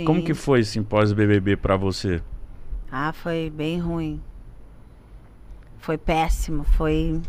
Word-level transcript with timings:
Sim. 0.00 0.04
Como 0.04 0.22
que 0.22 0.34
foi 0.34 0.60
esse 0.60 0.80
pós-BBB 0.80 1.56
pra 1.56 1.76
você? 1.76 2.20
Ah, 2.90 3.12
foi 3.12 3.50
bem 3.54 3.78
ruim. 3.78 4.20
Foi 5.78 5.96
péssimo. 5.96 6.64
Foi. 6.64 7.20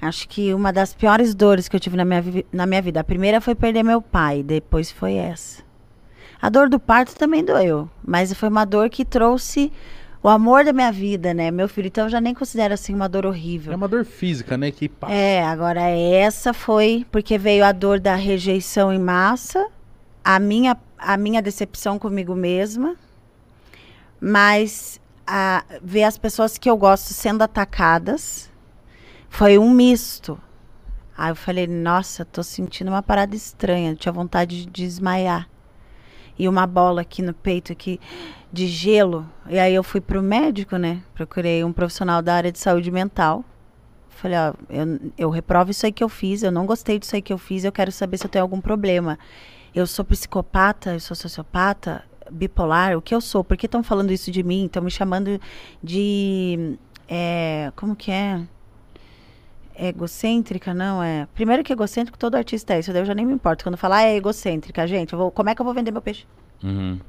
Acho 0.00 0.28
que 0.28 0.54
uma 0.54 0.72
das 0.72 0.94
piores 0.94 1.34
dores 1.34 1.68
que 1.68 1.76
eu 1.76 1.80
tive 1.80 1.96
na 1.96 2.04
minha, 2.04 2.22
na 2.52 2.66
minha 2.66 2.80
vida. 2.80 3.00
A 3.00 3.04
primeira 3.04 3.40
foi 3.40 3.54
perder 3.54 3.82
meu 3.82 4.00
pai, 4.00 4.42
depois 4.42 4.90
foi 4.90 5.14
essa. 5.14 5.62
A 6.40 6.48
dor 6.48 6.70
do 6.70 6.80
parto 6.80 7.14
também 7.14 7.44
doeu, 7.44 7.88
mas 8.02 8.32
foi 8.32 8.48
uma 8.48 8.64
dor 8.64 8.88
que 8.88 9.04
trouxe 9.04 9.70
o 10.22 10.28
amor 10.28 10.64
da 10.64 10.72
minha 10.72 10.90
vida, 10.90 11.34
né? 11.34 11.50
Meu 11.50 11.68
filho, 11.68 11.88
então 11.88 12.04
eu 12.04 12.10
já 12.10 12.20
nem 12.20 12.34
considero 12.34 12.72
assim 12.72 12.94
uma 12.94 13.08
dor 13.08 13.26
horrível. 13.26 13.72
É 13.72 13.76
uma 13.76 13.88
dor 13.88 14.06
física, 14.06 14.56
né? 14.56 14.70
Que 14.70 14.88
passa. 14.88 15.12
É, 15.12 15.42
agora 15.44 15.82
essa 15.82 16.54
foi 16.54 17.06
porque 17.12 17.36
veio 17.36 17.62
a 17.64 17.72
dor 17.72 18.00
da 18.00 18.14
rejeição 18.14 18.90
em 18.90 18.98
massa, 18.98 19.68
a 20.24 20.38
minha, 20.38 20.76
a 20.98 21.16
minha 21.16 21.42
decepção 21.42 21.98
comigo 21.98 22.34
mesma, 22.34 22.96
mas 24.20 25.00
a, 25.26 25.64
ver 25.82 26.04
as 26.04 26.18
pessoas 26.18 26.58
que 26.58 26.68
eu 26.68 26.76
gosto 26.76 27.12
sendo 27.14 27.42
atacadas 27.42 28.50
foi 29.28 29.58
um 29.58 29.70
misto. 29.70 30.40
Aí 31.16 31.30
eu 31.30 31.36
falei, 31.36 31.66
nossa, 31.66 32.24
tô 32.24 32.42
sentindo 32.42 32.88
uma 32.88 33.02
parada 33.02 33.36
estranha, 33.36 33.94
tinha 33.94 34.12
vontade 34.12 34.64
de 34.64 34.66
desmaiar. 34.66 35.48
E 36.38 36.48
uma 36.48 36.66
bola 36.66 37.02
aqui 37.02 37.20
no 37.20 37.34
peito 37.34 37.72
aqui 37.72 38.00
de 38.52 38.66
gelo. 38.66 39.26
E 39.48 39.58
aí 39.58 39.74
eu 39.74 39.82
fui 39.82 40.00
pro 40.00 40.22
médico, 40.22 40.76
né? 40.76 41.02
Procurei 41.14 41.62
um 41.62 41.72
profissional 41.72 42.22
da 42.22 42.34
área 42.34 42.50
de 42.50 42.58
saúde 42.58 42.90
mental. 42.90 43.44
Falei, 44.08 44.38
ó, 44.38 44.54
eu, 44.68 45.12
eu 45.16 45.30
reprovo 45.30 45.70
isso 45.70 45.86
aí 45.86 45.92
que 45.92 46.02
eu 46.02 46.08
fiz, 46.08 46.42
eu 46.42 46.50
não 46.50 46.66
gostei 46.66 46.98
disso 46.98 47.14
aí 47.14 47.22
que 47.22 47.32
eu 47.32 47.38
fiz, 47.38 47.64
eu 47.64 47.72
quero 47.72 47.92
saber 47.92 48.18
se 48.18 48.26
eu 48.26 48.30
tenho 48.30 48.42
algum 48.42 48.60
problema. 48.60 49.18
Eu 49.74 49.86
sou 49.86 50.04
psicopata, 50.04 50.94
eu 50.94 51.00
sou 51.00 51.14
sociopata, 51.16 52.04
bipolar, 52.30 52.96
o 52.96 53.02
que 53.02 53.14
eu 53.14 53.20
sou? 53.20 53.44
Por 53.44 53.56
que 53.56 53.66
estão 53.66 53.82
falando 53.82 54.12
isso 54.12 54.30
de 54.30 54.42
mim? 54.42 54.66
Estão 54.66 54.82
me 54.82 54.90
chamando 54.90 55.40
de. 55.82 56.76
é, 57.08 57.72
como 57.76 57.94
que 57.94 58.10
é? 58.10 58.42
Egocêntrica, 59.78 60.74
não 60.74 61.02
é? 61.02 61.26
Primeiro 61.34 61.64
que 61.64 61.72
egocêntrico, 61.72 62.18
todo 62.18 62.34
artista 62.34 62.74
é 62.74 62.80
isso, 62.80 62.92
daí 62.92 63.02
eu 63.02 63.06
já 63.06 63.14
nem 63.14 63.24
me 63.24 63.32
importo. 63.32 63.64
Quando 63.64 63.76
falar 63.76 64.02
é 64.02 64.16
egocêntrica, 64.16 64.86
gente, 64.86 65.14
vou, 65.14 65.30
como 65.30 65.48
é 65.48 65.54
que 65.54 65.60
eu 65.60 65.64
vou 65.64 65.72
vender 65.72 65.90
meu 65.90 66.02
peixe? 66.02 66.26
Uhum. 66.62 67.00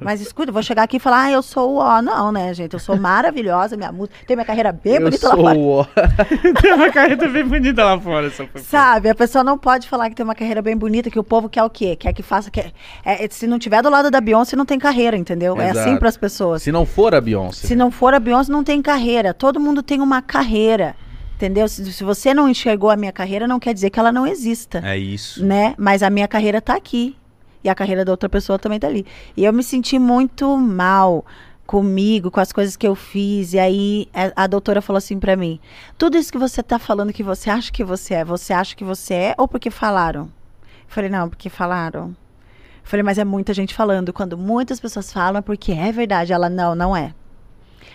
Mas 0.00 0.20
escuta, 0.20 0.50
eu 0.50 0.52
vou 0.52 0.62
chegar 0.62 0.82
aqui 0.82 0.96
e 0.96 1.00
falar, 1.00 1.24
ah, 1.24 1.30
eu 1.30 1.42
sou 1.42 1.72
o 1.72 1.76
ó. 1.76 2.02
Não, 2.02 2.30
né, 2.32 2.52
gente? 2.52 2.74
Eu 2.74 2.80
sou 2.80 2.96
maravilhosa, 2.96 3.76
minha 3.76 3.92
música. 3.92 4.16
Tenho 4.26 4.36
minha 4.36 4.46
carreira 4.46 4.72
bem 4.72 4.94
eu 4.94 5.02
bonita 5.02 5.28
sou 5.28 5.42
lá 5.42 5.54
fora. 5.54 5.58
o 5.58 5.68
ó. 5.68 5.86
Tem 6.60 6.72
uma 6.72 6.90
carreta 6.90 7.28
bem 7.28 7.44
bonita 7.44 7.84
lá 7.84 7.98
fora. 7.98 8.30
Sabe, 8.56 9.08
a 9.08 9.14
pessoa 9.14 9.42
não 9.42 9.58
pode 9.58 9.88
falar 9.88 10.08
que 10.10 10.16
tem 10.16 10.24
uma 10.24 10.34
carreira 10.34 10.62
bem 10.62 10.76
bonita, 10.76 11.10
que 11.10 11.18
o 11.18 11.24
povo 11.24 11.48
quer 11.48 11.62
o 11.62 11.70
quê? 11.70 11.96
Quer 11.96 12.12
que 12.12 12.22
faça. 12.22 12.50
Quer, 12.50 12.72
é, 13.04 13.26
se 13.28 13.46
não 13.46 13.58
tiver 13.58 13.82
do 13.82 13.90
lado 13.90 14.10
da 14.10 14.20
Beyoncé, 14.20 14.56
não 14.56 14.66
tem 14.66 14.78
carreira, 14.78 15.16
entendeu? 15.16 15.60
É 15.60 15.70
assim 15.70 15.80
Exato. 15.80 15.98
para 15.98 16.08
as 16.08 16.16
pessoas. 16.16 16.62
Se 16.62 16.72
não 16.72 16.84
for 16.84 17.14
a 17.14 17.20
Beyoncé. 17.20 17.66
Se 17.66 17.74
não 17.74 17.90
for 17.90 18.14
a 18.14 18.20
Beyoncé, 18.20 18.52
não 18.52 18.64
tem 18.64 18.80
carreira. 18.82 19.32
Todo 19.32 19.58
mundo 19.60 19.82
tem 19.82 20.00
uma 20.00 20.20
carreira. 20.22 20.94
Entendeu? 21.36 21.66
Se, 21.66 21.92
se 21.92 22.04
você 22.04 22.32
não 22.32 22.48
enxergou 22.48 22.88
a 22.88 22.96
minha 22.96 23.10
carreira, 23.10 23.48
não 23.48 23.58
quer 23.58 23.74
dizer 23.74 23.90
que 23.90 23.98
ela 23.98 24.12
não 24.12 24.26
exista. 24.26 24.80
É 24.84 24.96
isso. 24.96 25.44
Né? 25.44 25.74
Mas 25.76 26.02
a 26.02 26.08
minha 26.08 26.28
carreira 26.28 26.60
tá 26.60 26.76
aqui. 26.76 27.16
E 27.64 27.68
a 27.68 27.74
carreira 27.74 28.04
da 28.04 28.12
outra 28.12 28.28
pessoa 28.28 28.58
também 28.58 28.78
tá 28.78 28.86
ali. 28.86 29.06
E 29.36 29.44
eu 29.44 29.52
me 29.52 29.62
senti 29.62 29.98
muito 29.98 30.56
mal 30.56 31.24
comigo, 31.66 32.30
com 32.30 32.40
as 32.40 32.52
coisas 32.52 32.76
que 32.76 32.86
eu 32.86 32.94
fiz. 32.94 33.54
E 33.54 33.58
aí 33.58 34.08
a, 34.12 34.44
a 34.44 34.46
doutora 34.46 34.82
falou 34.82 34.98
assim 34.98 35.18
pra 35.18 35.36
mim: 35.36 35.60
tudo 35.96 36.18
isso 36.18 36.32
que 36.32 36.38
você 36.38 36.62
tá 36.62 36.78
falando 36.78 37.12
que 37.12 37.22
você 37.22 37.50
acha 37.50 37.72
que 37.72 37.84
você 37.84 38.14
é, 38.14 38.24
você 38.24 38.52
acha 38.52 38.76
que 38.76 38.84
você 38.84 39.14
é 39.14 39.34
ou 39.38 39.48
porque 39.48 39.70
falaram? 39.70 40.24
Eu 40.24 40.94
falei, 40.94 41.08
não, 41.08 41.28
porque 41.28 41.48
falaram. 41.48 42.08
Eu 42.08 42.88
falei, 42.88 43.02
mas 43.02 43.16
é 43.16 43.24
muita 43.24 43.54
gente 43.54 43.74
falando. 43.74 44.12
Quando 44.12 44.36
muitas 44.36 44.80
pessoas 44.80 45.12
falam, 45.12 45.38
é 45.38 45.42
porque 45.42 45.72
é 45.72 45.90
verdade. 45.92 46.32
Ela, 46.32 46.50
não, 46.50 46.74
não 46.74 46.96
é. 46.96 47.14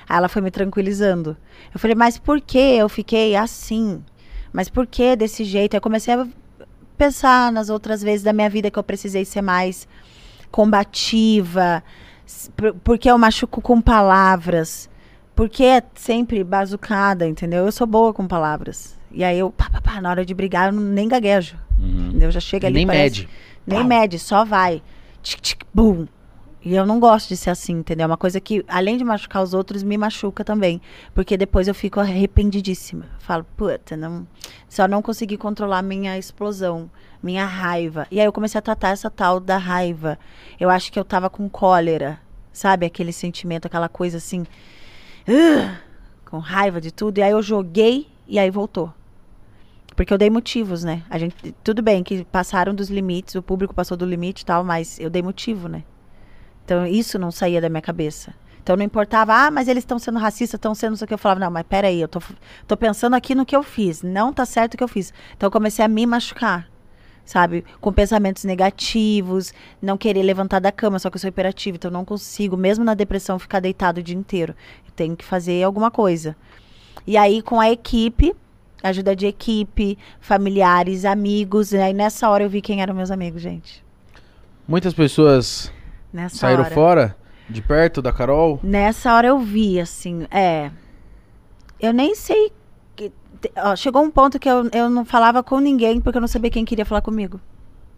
Aí 0.09 0.17
ela 0.17 0.29
foi 0.29 0.41
me 0.41 0.49
tranquilizando. 0.49 1.37
Eu 1.73 1.79
falei, 1.79 1.95
mas 1.95 2.17
por 2.17 2.39
que 2.41 2.57
eu 2.57 2.87
fiquei 2.87 3.35
assim? 3.35 4.03
Mas 4.51 4.69
por 4.69 4.87
que 4.87 5.15
desse 5.15 5.43
jeito? 5.43 5.73
Aí 5.73 5.77
eu 5.77 5.81
comecei 5.81 6.13
a 6.13 6.27
pensar 6.97 7.51
nas 7.51 7.69
outras 7.69 8.01
vezes 8.01 8.23
da 8.23 8.33
minha 8.33 8.49
vida 8.49 8.71
que 8.71 8.79
eu 8.79 8.83
precisei 8.83 9.23
ser 9.25 9.41
mais 9.41 9.87
combativa, 10.51 11.83
porque 12.83 13.09
eu 13.09 13.17
machuco 13.17 13.61
com 13.61 13.79
palavras, 13.81 14.89
porque 15.35 15.63
é 15.63 15.81
sempre 15.95 16.43
bazucada, 16.43 17.27
entendeu? 17.27 17.65
Eu 17.65 17.71
sou 17.71 17.87
boa 17.87 18.13
com 18.13 18.27
palavras. 18.27 18.97
E 19.11 19.23
aí 19.23 19.39
eu, 19.39 19.49
pá, 19.51 19.69
pá, 19.69 19.79
pá, 19.81 20.01
na 20.01 20.09
hora 20.09 20.25
de 20.25 20.33
brigar, 20.33 20.67
eu 20.67 20.73
não- 20.73 20.81
nem 20.83 21.07
gaguejo. 21.07 21.55
Uhum. 21.79 22.09
Entendeu? 22.09 22.31
Já 22.31 22.39
chega 22.39 22.67
ali. 22.67 22.73
Nem 22.75 22.87
parece- 22.87 23.21
mede. 23.21 23.29
Nem 23.65 23.83
mede, 23.83 24.19
só 24.19 24.43
vai. 24.43 24.81
Tic, 25.21 25.39
tic, 25.41 25.61
bum. 25.73 26.05
E 26.63 26.75
eu 26.75 26.85
não 26.85 26.99
gosto 26.99 27.29
de 27.29 27.37
ser 27.37 27.51
assim, 27.51 27.73
entendeu? 27.73 28.03
É 28.03 28.07
uma 28.07 28.17
coisa 28.17 28.41
que, 28.41 28.65
além 28.67 28.97
de 28.97 29.03
machucar 29.03 29.43
os 29.43 29.53
outros, 29.53 29.83
me 29.83 29.97
machuca 29.97 30.43
também. 30.43 30.81
Porque 31.13 31.37
depois 31.37 31.67
eu 31.67 31.75
fico 31.75 31.99
arrependidíssima. 31.99 33.05
Falo, 33.19 33.45
puta, 33.55 33.95
não, 33.95 34.27
só 34.67 34.87
não 34.87 35.01
consegui 35.01 35.37
controlar 35.37 35.81
minha 35.81 36.17
explosão, 36.17 36.89
minha 37.21 37.45
raiva. 37.45 38.07
E 38.11 38.19
aí 38.19 38.25
eu 38.25 38.33
comecei 38.33 38.59
a 38.59 38.61
tratar 38.61 38.89
essa 38.89 39.09
tal 39.09 39.39
da 39.39 39.57
raiva. 39.57 40.17
Eu 40.59 40.69
acho 40.69 40.91
que 40.91 40.99
eu 40.99 41.05
tava 41.05 41.29
com 41.29 41.47
cólera, 41.47 42.19
sabe? 42.51 42.85
Aquele 42.85 43.13
sentimento, 43.13 43.67
aquela 43.67 43.87
coisa 43.87 44.17
assim. 44.17 44.45
"Ugh", 45.27 45.77
com 46.25 46.39
raiva 46.39 46.81
de 46.81 46.91
tudo. 46.91 47.19
E 47.19 47.21
aí 47.21 47.31
eu 47.31 47.41
joguei 47.41 48.07
e 48.27 48.39
aí 48.39 48.49
voltou. 48.49 48.91
Porque 49.95 50.13
eu 50.13 50.17
dei 50.17 50.29
motivos, 50.29 50.83
né? 50.83 51.03
A 51.09 51.17
gente, 51.17 51.55
tudo 51.63 51.81
bem 51.81 52.03
que 52.03 52.25
passaram 52.25 52.73
dos 52.75 52.89
limites, 52.89 53.35
o 53.35 53.41
público 53.41 53.73
passou 53.73 53.97
do 53.97 54.05
limite 54.05 54.43
e 54.43 54.45
tal, 54.45 54.63
mas 54.63 54.99
eu 54.99 55.09
dei 55.09 55.23
motivo, 55.23 55.67
né? 55.67 55.83
Então 56.67 56.85
isso 56.85 57.17
não 57.17 57.31
saía 57.31 57.61
da 57.61 57.69
minha 57.69 57.81
cabeça. 57.81 58.33
Então 58.61 58.75
não 58.75 58.83
importava, 58.83 59.33
ah, 59.33 59.49
mas 59.49 59.69
eles 59.69 59.83
estão 59.83 59.97
sendo 59.97 60.19
racistas, 60.19 60.57
estão 60.57 60.75
sendo 60.75 60.95
isso 60.95 61.03
aqui. 61.05 61.13
Eu 61.13 61.17
falava, 61.17 61.39
não, 61.39 61.49
mas 61.49 61.63
peraí, 61.65 62.01
eu 62.01 62.09
tô, 62.09 62.21
tô 62.67 62.75
pensando 62.75 63.13
aqui 63.13 63.33
no 63.33 63.45
que 63.45 63.55
eu 63.55 63.63
fiz. 63.63 64.03
Não 64.03 64.33
tá 64.33 64.45
certo 64.45 64.73
o 64.73 64.77
que 64.77 64.83
eu 64.83 64.87
fiz. 64.89 65.13
Então 65.37 65.47
eu 65.47 65.51
comecei 65.51 65.85
a 65.85 65.87
me 65.87 66.05
machucar, 66.05 66.69
sabe? 67.23 67.63
Com 67.79 67.93
pensamentos 67.93 68.43
negativos, 68.43 69.53
não 69.81 69.97
querer 69.97 70.21
levantar 70.23 70.59
da 70.59 70.69
cama, 70.69 70.99
só 70.99 71.09
que 71.09 71.15
eu 71.15 71.21
sou 71.21 71.29
hiperativa, 71.29 71.77
então 71.77 71.87
eu 71.87 71.93
não 71.93 72.03
consigo, 72.03 72.57
mesmo 72.57 72.83
na 72.83 72.93
depressão, 72.93 73.39
ficar 73.39 73.61
deitado 73.61 74.01
o 74.01 74.03
dia 74.03 74.17
inteiro. 74.17 74.53
Eu 74.85 74.91
tenho 74.93 75.15
que 75.15 75.23
fazer 75.23 75.63
alguma 75.63 75.89
coisa. 75.89 76.35
E 77.07 77.15
aí, 77.15 77.41
com 77.41 77.61
a 77.61 77.71
equipe, 77.71 78.35
ajuda 78.83 79.15
de 79.15 79.25
equipe, 79.25 79.97
familiares, 80.19 81.05
amigos, 81.05 81.71
e 81.71 81.77
aí 81.77 81.93
nessa 81.93 82.29
hora 82.29 82.43
eu 82.43 82.49
vi 82.49 82.61
quem 82.61 82.81
eram 82.81 82.93
meus 82.93 83.11
amigos, 83.11 83.41
gente. 83.41 83.81
Muitas 84.67 84.93
pessoas 84.93 85.71
Nessa 86.11 86.35
saíram 86.37 86.63
hora. 86.63 86.73
fora, 86.73 87.17
de 87.49 87.61
perto 87.61 88.01
da 88.01 88.11
Carol. 88.11 88.59
Nessa 88.63 89.13
hora 89.13 89.27
eu 89.27 89.39
vi, 89.39 89.79
assim, 89.79 90.25
é. 90.31 90.71
Eu 91.79 91.93
nem 91.93 92.15
sei. 92.15 92.51
que- 92.95 93.11
ó, 93.57 93.75
chegou 93.75 94.01
um 94.03 94.09
ponto 94.09 94.39
que 94.39 94.49
eu, 94.49 94.67
eu 94.73 94.89
não 94.89 95.05
falava 95.05 95.43
com 95.43 95.59
ninguém 95.59 96.01
porque 96.01 96.17
eu 96.17 96.21
não 96.21 96.27
sabia 96.27 96.49
quem 96.49 96.65
queria 96.65 96.85
falar 96.85 97.01
comigo. 97.01 97.39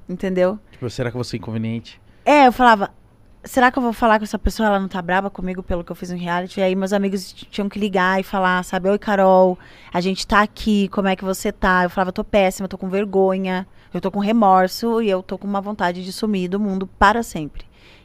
Entendeu? 0.07 0.59
Tipo, 0.71 0.89
será 0.89 1.11
que 1.11 1.17
você 1.17 1.35
é 1.35 1.39
inconveniente? 1.39 2.01
É, 2.25 2.47
eu 2.47 2.51
falava. 2.51 2.91
Será 3.41 3.71
que 3.71 3.77
eu 3.79 3.83
vou 3.83 3.93
falar 3.93 4.17
com 4.19 4.25
essa 4.25 4.37
pessoa? 4.37 4.67
Ela 4.67 4.79
não 4.81 4.89
tá 4.89 5.01
brava 5.01 5.29
comigo 5.29 5.63
pelo 5.63 5.81
que 5.83 5.91
eu 5.91 5.95
fiz 5.95 6.09
no 6.09 6.17
reality? 6.17 6.59
E 6.59 6.63
aí 6.63 6.75
meus 6.75 6.91
amigos 6.91 7.31
tinham 7.31 7.69
que 7.69 7.79
ligar 7.79 8.19
e 8.19 8.23
falar, 8.23 8.61
sabe? 8.65 8.89
Oi, 8.89 8.99
Carol, 8.99 9.57
a 9.93 10.01
gente 10.01 10.27
tá 10.27 10.41
aqui, 10.41 10.89
como 10.89 11.07
é 11.07 11.15
que 11.15 11.23
você 11.23 11.49
tá? 11.51 11.83
Eu 11.85 11.89
falava, 11.89 12.11
tô 12.11 12.21
péssima, 12.23 12.67
tô 12.67 12.77
com 12.77 12.89
vergonha, 12.89 13.65
eu 13.93 14.01
tô 14.01 14.11
com 14.11 14.19
remorso 14.19 15.01
e 15.01 15.09
eu 15.09 15.23
tô 15.23 15.37
com 15.37 15.47
uma 15.47 15.61
vontade 15.61 16.03
de 16.03 16.11
sumir 16.11 16.49
do 16.49 16.59
mundo 16.59 16.85
para 16.85 17.23
sempre. 17.23 17.63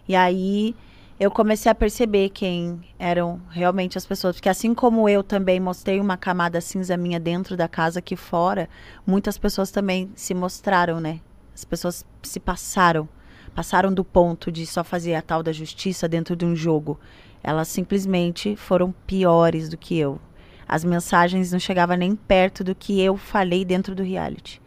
E 0.08 0.14
aí 0.14 0.74
eu 1.18 1.30
comecei 1.30 1.70
a 1.70 1.74
perceber 1.74 2.30
quem 2.30 2.80
eram 2.98 3.40
realmente 3.50 3.96
as 3.96 4.04
pessoas. 4.04 4.36
Porque 4.36 4.48
assim 4.48 4.74
como 4.74 5.08
eu 5.08 5.22
também 5.22 5.60
mostrei 5.60 6.00
uma 6.00 6.16
camada 6.16 6.60
cinza 6.60 6.96
minha 6.96 7.20
dentro 7.20 7.56
da 7.56 7.68
casa 7.68 8.00
aqui 8.00 8.16
fora, 8.16 8.68
muitas 9.06 9.38
pessoas 9.38 9.70
também 9.70 10.10
se 10.14 10.34
mostraram, 10.34 11.00
né? 11.00 11.20
As 11.54 11.64
pessoas 11.64 12.04
se 12.22 12.40
passaram. 12.40 13.08
Passaram 13.54 13.92
do 13.92 14.04
ponto 14.04 14.50
de 14.50 14.66
só 14.66 14.82
fazer 14.82 15.14
a 15.14 15.22
tal 15.22 15.42
da 15.42 15.52
justiça 15.52 16.08
dentro 16.08 16.34
de 16.34 16.44
um 16.44 16.56
jogo. 16.56 16.98
Elas 17.42 17.68
simplesmente 17.68 18.56
foram 18.56 18.92
piores 19.06 19.68
do 19.68 19.76
que 19.76 19.96
eu. 19.96 20.20
As 20.66 20.84
mensagens 20.84 21.52
não 21.52 21.60
chegavam 21.60 21.96
nem 21.96 22.16
perto 22.16 22.64
do 22.64 22.74
que 22.74 23.00
eu 23.00 23.16
falei 23.16 23.64
dentro 23.64 23.94
do 23.94 24.02
reality. 24.02 24.60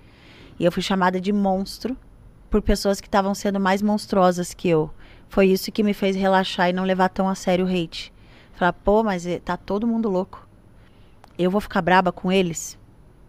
E 0.57 0.63
eu 0.63 0.71
fui 0.71 0.81
chamada 0.81 1.19
de 1.19 1.33
monstro 1.33 1.97
por 2.49 2.61
pessoas 2.61 3.01
que 3.01 3.07
estavam 3.07 3.35
sendo 3.35 3.59
mais 3.59 3.81
monstruosas 3.81 4.53
que 4.53 4.69
eu. 4.69 4.89
Foi 5.29 5.47
isso 5.47 5.71
que 5.71 5.83
me 5.83 5.93
fez 5.93 6.15
relaxar 6.15 6.69
e 6.69 6.73
não 6.73 6.83
levar 6.83 7.09
tão 7.09 7.27
a 7.27 7.35
sério 7.35 7.65
o 7.65 7.69
hate. 7.69 8.13
Falar, 8.53 8.73
pô, 8.73 9.03
mas 9.03 9.25
eh, 9.25 9.39
tá 9.39 9.55
todo 9.55 9.85
mundo 9.85 10.09
louco. 10.09 10.47
Eu 11.37 11.51
vou 11.51 11.61
ficar 11.61 11.81
braba 11.81 12.11
com 12.11 12.31
eles? 12.31 12.77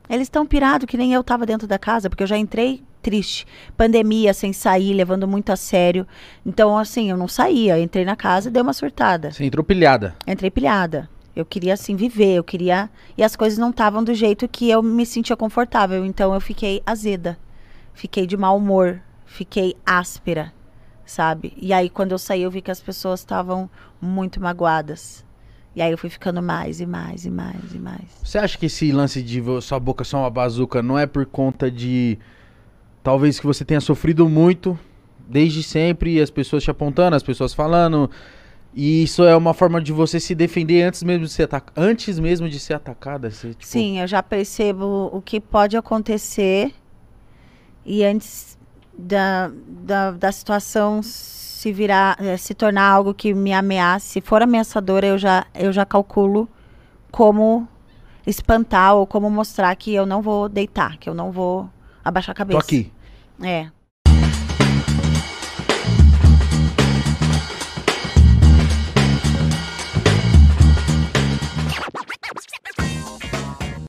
Eles 0.09 0.23
estão 0.23 0.47
pirados 0.47 0.87
que 0.87 0.97
nem 0.97 1.13
eu 1.13 1.23
tava 1.23 1.45
dentro 1.45 1.67
da 1.67 1.79
casa, 1.79 2.09
porque 2.09 2.23
eu 2.23 2.27
já 2.27 2.39
entrei 2.39 2.83
triste. 3.03 3.47
Pandemia, 3.77 4.33
sem 4.33 4.53
sair, 4.53 4.95
levando 4.95 5.29
muito 5.29 5.51
a 5.51 5.57
sério. 5.57 6.07
Então, 6.47 6.77
assim, 6.79 7.11
eu 7.11 7.17
não 7.17 7.29
saía. 7.29 7.79
Entrei 7.79 8.05
na 8.05 8.17
casa 8.17 8.49
e 8.49 8.53
dei 8.53 8.63
uma 8.63 8.73
surtada. 8.73 9.31
Você 9.31 9.45
entrou 9.45 9.63
pilhada. 9.63 10.15
Entrei 10.27 10.51
pilhada. 10.51 11.09
Eu 11.37 11.45
queria, 11.45 11.75
assim, 11.75 11.95
viver. 11.95 12.35
Eu 12.35 12.45
queria... 12.45 12.89
E 13.17 13.23
as 13.23 13.37
coisas 13.37 13.59
não 13.59 13.71
estavam 13.71 14.03
do 14.03 14.15
jeito 14.15 14.49
que 14.49 14.71
eu 14.71 14.83
me 14.83 15.05
sentia 15.05 15.37
confortável. 15.37 16.05
Então, 16.05 16.33
eu 16.33 16.41
fiquei 16.41 16.83
azeda. 16.87 17.39
Fiquei 17.93 18.27
de 18.27 18.37
mau 18.37 18.57
humor. 18.57 19.01
Fiquei 19.27 19.77
áspera. 19.85 20.53
Sabe? 21.11 21.55
E 21.57 21.73
aí, 21.73 21.89
quando 21.89 22.13
eu 22.13 22.19
saí, 22.19 22.43
eu 22.43 22.51
vi 22.51 22.61
que 22.61 22.71
as 22.71 22.81
pessoas 22.81 23.21
estavam 23.21 23.69
muito 24.01 24.41
magoadas. 24.41 25.25
E 25.75 25.81
aí 25.81 25.91
eu 25.91 25.99
fui 25.99 26.11
ficando 26.11 26.43
mais 26.43 26.81
e 26.81 26.87
mais 26.87 27.25
e 27.25 27.31
mais 27.31 27.75
e 27.75 27.79
mais. 27.79 28.03
Você 28.23 28.37
acha 28.37 28.59
que 28.59 28.67
esse 28.67 28.91
lance 28.93 29.23
de 29.23 29.43
sua 29.63 29.79
boca 29.79 30.05
ser 30.05 30.17
uma 30.17 30.29
bazuca 30.29 30.83
não 30.83 30.99
é 30.99 31.07
por 31.07 31.25
conta 31.25 31.71
de. 31.71 32.19
Talvez 33.03 33.41
que 33.41 33.47
você 33.47 33.65
tenha 33.65 33.81
sofrido 33.81 34.29
muito 34.29 34.79
desde 35.27 35.63
sempre 35.63 36.15
e 36.15 36.21
as 36.21 36.31
pessoas 36.31 36.65
te 36.65 36.71
apontando, 36.71 37.17
as 37.17 37.23
pessoas 37.23 37.55
falando. 37.55 38.11
E 38.75 39.03
isso 39.05 39.25
é 39.25 39.35
uma 39.37 39.55
forma 39.55 39.81
de 39.81 39.93
você 39.93 40.21
se 40.21 40.35
defender 40.35 40.83
antes 40.83 41.03
mesmo 41.03 41.25
de 41.25 41.33
ser, 41.33 41.45
atac... 41.45 41.71
antes 41.75 42.19
mesmo 42.19 42.49
de 42.49 42.61
ser 42.61 42.75
atacada? 42.75 43.31
Você, 43.31 43.51
tipo, 43.51 43.65
Sim, 43.65 44.01
eu 44.01 44.07
já 44.07 44.23
percebo 44.23 45.11
o 45.13 45.23
que 45.23 45.41
pode 45.41 45.77
acontecer 45.77 46.75
e 47.85 48.05
antes 48.05 48.58
da, 48.99 49.51
da, 49.67 50.11
da 50.11 50.33
situação 50.33 51.01
se 51.03 51.73
virar, 51.73 52.17
eh, 52.21 52.37
se 52.37 52.53
tornar 52.55 52.91
algo 52.91 53.15
que 53.15 53.33
me 53.33 53.53
ameace, 53.53 54.07
se 54.07 54.21
for 54.21 54.43
ameaçadora, 54.43 55.07
eu 55.07 55.17
já, 55.17 55.47
eu 55.55 55.73
já 55.73 55.87
calculo 55.87 56.49
como 57.11 57.67
espantar 58.27 58.95
ou 58.95 59.07
como 59.07 59.31
mostrar 59.31 59.75
que 59.77 59.95
eu 59.95 60.05
não 60.05 60.21
vou 60.21 60.49
deitar, 60.49 60.99
que 60.99 61.09
eu 61.09 61.15
não 61.15 61.31
vou 61.33 61.69
abaixar 62.05 62.33
a 62.33 62.35
Tô 62.35 62.39
cabeça. 62.39 62.61
aqui. 62.61 62.93
É. 63.43 63.71